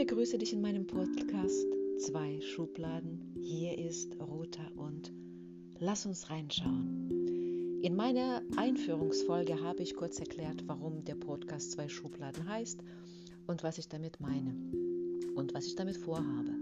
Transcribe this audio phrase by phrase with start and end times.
[0.00, 1.66] begrüße dich in meinem Podcast
[1.98, 3.34] Zwei Schubladen.
[3.38, 5.12] Hier ist Rota und
[5.78, 7.10] lass uns reinschauen.
[7.82, 12.80] In meiner Einführungsfolge habe ich kurz erklärt, warum der Podcast Zwei Schubladen heißt
[13.46, 14.54] und was ich damit meine
[15.34, 16.54] und was ich damit vorhabe.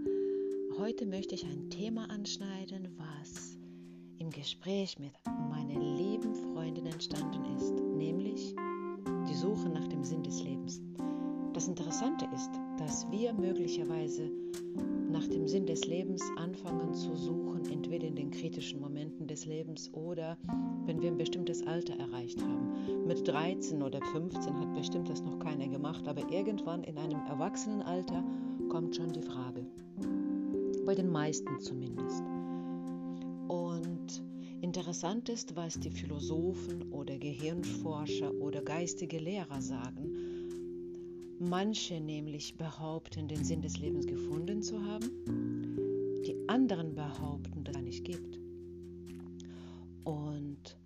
[0.77, 3.57] Heute möchte ich ein Thema anschneiden, was
[4.17, 5.13] im Gespräch mit
[5.49, 8.53] meiner lieben Freundin entstanden ist, nämlich
[9.29, 10.81] die Suche nach dem Sinn des Lebens.
[11.59, 14.31] Das Interessante ist, dass wir möglicherweise
[15.11, 19.93] nach dem Sinn des Lebens anfangen zu suchen, entweder in den kritischen Momenten des Lebens
[19.93, 20.37] oder
[20.85, 23.05] wenn wir ein bestimmtes Alter erreicht haben.
[23.05, 28.23] Mit 13 oder 15 hat bestimmt das noch keiner gemacht, aber irgendwann in einem Erwachsenenalter
[28.69, 29.65] kommt schon die Frage.
[30.85, 32.23] Bei den meisten zumindest.
[33.49, 34.23] Und
[34.61, 40.38] interessant ist, was die Philosophen oder Gehirnforscher oder geistige Lehrer sagen
[41.41, 45.09] Manche nämlich behaupten, den Sinn des Lebens gefunden zu haben,
[46.25, 48.37] die anderen behaupten, dass es nicht gibt.
[50.03, 50.77] Und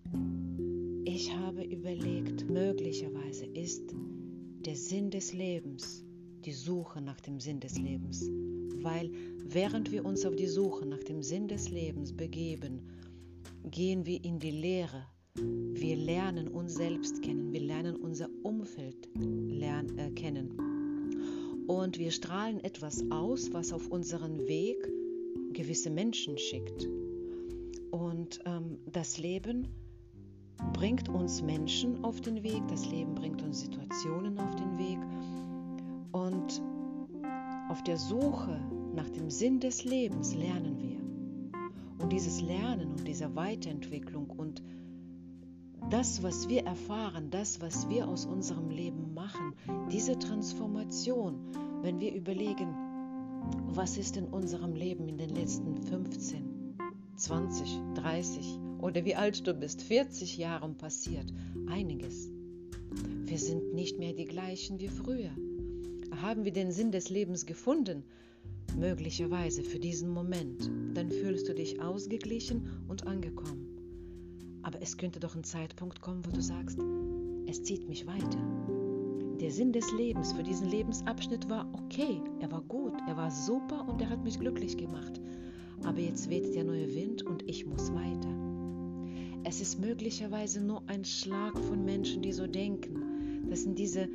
[1.05, 3.95] ich habe überlegt, möglicherweise ist
[4.65, 6.05] der Sinn des Lebens
[6.45, 8.29] die Suche nach dem Sinn des Lebens,
[8.83, 9.09] weil
[9.43, 12.81] während wir uns auf die Suche nach dem Sinn des Lebens begeben,
[13.71, 15.07] gehen wir in die Lehre.
[15.35, 21.65] Wir lernen uns selbst kennen, wir lernen unser Umfeld lernen, äh, kennen.
[21.67, 24.77] Und wir strahlen etwas aus, was auf unseren Weg
[25.53, 26.87] gewisse Menschen schickt.
[27.91, 29.67] Und ähm, das Leben
[30.73, 34.99] bringt uns Menschen auf den Weg, das Leben bringt uns Situationen auf den Weg.
[36.11, 36.61] Und
[37.69, 38.59] auf der Suche
[38.93, 40.99] nach dem Sinn des Lebens lernen wir.
[42.03, 44.61] Und dieses Lernen und diese Weiterentwicklung und
[45.93, 49.53] das, was wir erfahren, das, was wir aus unserem Leben machen,
[49.91, 51.35] diese Transformation,
[51.83, 52.73] wenn wir überlegen,
[53.67, 56.75] was ist in unserem Leben in den letzten 15,
[57.15, 61.31] 20, 30 oder wie alt du bist, 40 Jahren passiert,
[61.67, 62.27] einiges.
[63.25, 65.29] Wir sind nicht mehr die gleichen wie früher.
[66.23, 68.03] Haben wir den Sinn des Lebens gefunden?
[68.75, 70.71] Möglicherweise für diesen Moment.
[70.95, 73.72] Dann fühlst du dich ausgeglichen und angekommen.
[74.63, 76.79] Aber es könnte doch ein Zeitpunkt kommen, wo du sagst,
[77.47, 78.39] es zieht mich weiter.
[79.39, 83.85] Der Sinn des Lebens für diesen Lebensabschnitt war okay, er war gut, er war super
[83.87, 85.19] und er hat mich glücklich gemacht.
[85.83, 88.29] Aber jetzt weht der neue Wind und ich muss weiter.
[89.43, 93.49] Es ist möglicherweise nur ein Schlag von Menschen, die so denken.
[93.49, 94.07] Das sind diese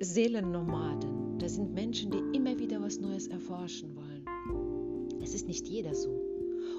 [0.00, 1.38] Seelennomaden.
[1.38, 4.24] Das sind Menschen, die immer wieder was Neues erforschen wollen.
[5.22, 6.25] Es ist nicht jeder so.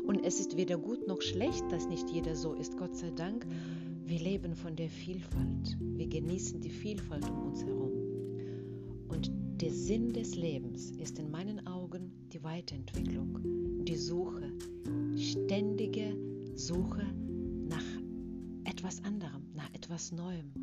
[0.07, 3.45] Und es ist weder gut noch schlecht, dass nicht jeder so ist, Gott sei Dank.
[4.05, 5.77] Wir leben von der Vielfalt.
[5.81, 7.91] Wir genießen die Vielfalt um uns herum.
[9.09, 9.29] Und
[9.61, 13.39] der Sinn des Lebens ist in meinen Augen die Weiterentwicklung,
[13.83, 14.53] die Suche,
[15.17, 16.15] ständige
[16.55, 17.03] Suche
[17.67, 17.83] nach
[18.63, 20.53] etwas anderem, nach etwas Neuem.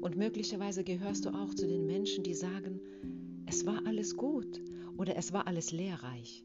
[0.00, 2.80] Und möglicherweise gehörst du auch zu den Menschen, die sagen,
[3.46, 4.60] es war alles gut
[4.96, 6.44] oder es war alles lehrreich.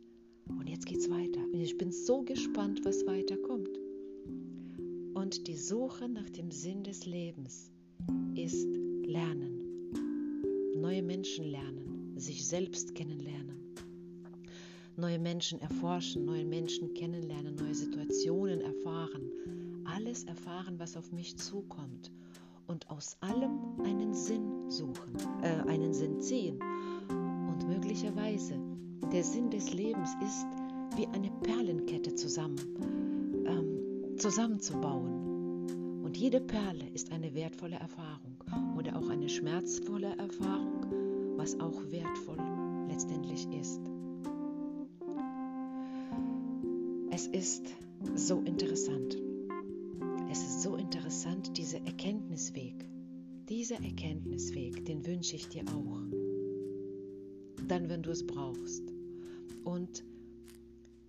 [0.50, 1.42] Und jetzt geht's weiter.
[1.52, 3.70] Und ich bin so gespannt, was weiterkommt.
[5.14, 7.72] Und die Suche nach dem Sinn des Lebens
[8.36, 8.68] ist
[9.06, 9.62] Lernen.
[10.76, 13.58] Neue Menschen lernen, sich selbst kennenlernen.
[14.96, 19.32] Neue Menschen erforschen, neue Menschen kennenlernen, neue Situationen erfahren.
[19.86, 22.12] Alles erfahren, was auf mich zukommt.
[22.68, 26.60] Und aus allem einen Sinn suchen, äh, einen Sinn ziehen.
[27.10, 28.73] Und möglicherweise
[29.14, 30.48] der Sinn des Lebens ist,
[30.98, 32.58] wie eine Perlenkette zusammen,
[33.46, 36.02] ähm, zusammenzubauen.
[36.04, 38.44] Und jede Perle ist eine wertvolle Erfahrung
[38.76, 42.40] oder auch eine schmerzvolle Erfahrung, was auch wertvoll
[42.90, 43.82] letztendlich ist.
[47.12, 47.68] Es ist
[48.16, 49.16] so interessant.
[50.32, 52.90] Es ist so interessant, dieser Erkenntnisweg.
[53.48, 56.02] Dieser Erkenntnisweg, den wünsche ich dir auch.
[57.68, 58.93] Dann, wenn du es brauchst.
[59.64, 60.04] Und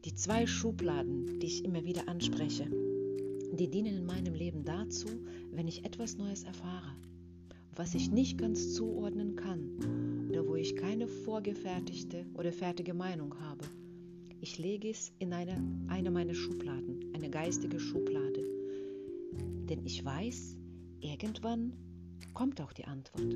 [0.04, 2.68] die zwei Schubladen, die ich immer wieder anspreche,
[3.52, 5.08] die dienen in meinem Leben dazu,
[5.52, 6.94] wenn ich etwas Neues erfahre,
[7.76, 13.64] was ich nicht ganz zuordnen kann oder wo ich keine vorgefertigte oder fertige Meinung habe.
[14.40, 18.44] Ich lege es in eine, eine meiner Schubladen, eine geistige Schublade.
[19.68, 20.58] Denn ich weiß,
[21.00, 21.72] irgendwann
[22.34, 23.34] kommt auch die Antwort.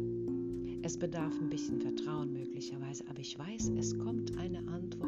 [0.82, 5.07] Es bedarf ein bisschen Vertrauen möglicherweise, aber ich weiß, es kommt eine Antwort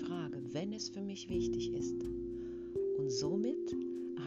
[0.00, 2.02] Frage, wenn es für mich wichtig ist.
[2.98, 3.76] Und somit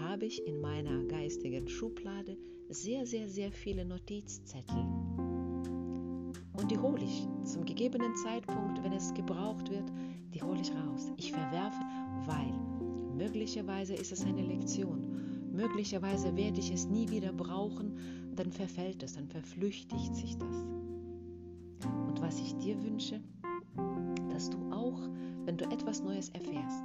[0.01, 2.37] habe ich in meiner geistigen Schublade
[2.69, 4.85] sehr, sehr, sehr viele Notizzettel.
[6.53, 9.91] Und die hole ich zum gegebenen Zeitpunkt, wenn es gebraucht wird,
[10.33, 11.11] die hole ich raus.
[11.17, 11.81] Ich verwerfe,
[12.25, 12.53] weil
[13.15, 15.51] möglicherweise ist es eine Lektion.
[15.51, 17.97] Möglicherweise werde ich es nie wieder brauchen,
[18.35, 20.55] dann verfällt es, dann verflüchtigt sich das.
[22.07, 23.19] Und was ich dir wünsche,
[24.31, 24.99] dass du auch,
[25.45, 26.83] wenn du etwas Neues erfährst,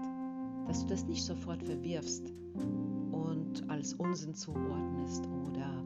[0.66, 2.32] dass du das nicht sofort verwirfst
[3.12, 5.84] und als Unsinn zuordnest oder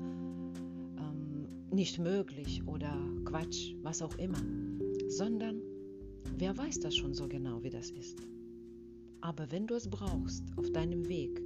[0.99, 4.43] ähm, nicht möglich oder Quatsch, was auch immer,
[5.09, 5.61] sondern
[6.39, 8.19] wer weiß das schon so genau, wie das ist.
[9.21, 11.41] Aber wenn du es brauchst auf deinem Weg,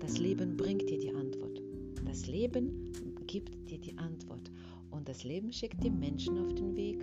[0.00, 1.62] das Leben bringt dir die Antwort.
[2.04, 2.92] Das Leben
[3.26, 4.50] gibt dir die Antwort.
[4.90, 7.02] Und das Leben schickt dir Menschen auf den Weg,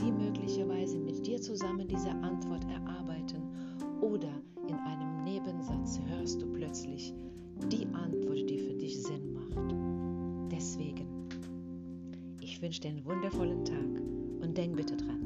[0.00, 3.42] die möglicherweise mit dir zusammen diese Antwort erarbeiten.
[4.00, 4.32] Oder
[4.68, 7.14] in einem Nebensatz hörst du plötzlich
[7.70, 9.74] die Antwort, die für dich Sinn macht.
[10.50, 11.06] Deswegen,
[12.40, 14.00] ich wünsche dir einen wundervollen Tag
[14.42, 15.20] und denk bitte dran,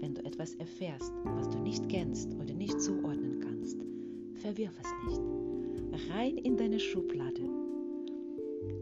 [0.00, 3.78] wenn du etwas erfährst, was du nicht kennst oder nicht zuordnen kannst,
[4.34, 5.22] verwirf es nicht.
[6.10, 7.42] Rein in deine Schublade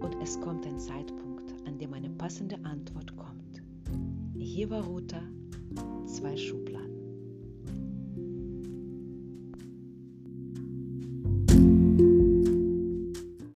[0.00, 3.21] und es kommt ein Zeitpunkt, an dem eine passende Antwort kommt.
[4.54, 5.22] Hier war Ruta,
[6.04, 6.81] zwei Schubladen.